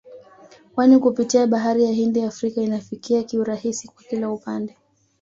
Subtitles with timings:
[0.75, 4.77] kwani kupitia bahari ya Hindi Afrika inafikika kiurahisi kwa kila upande